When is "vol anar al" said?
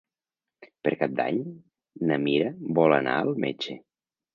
2.83-3.35